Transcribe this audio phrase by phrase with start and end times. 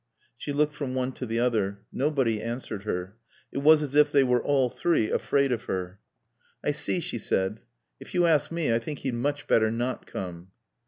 [0.35, 1.81] She looked from one to the other.
[1.93, 3.17] Nobody answered her.
[3.51, 5.99] It was as if they were, all three, afraid of her.
[6.63, 7.59] "I see," she said.
[7.99, 10.47] "If you ask me I think he'd much better not come."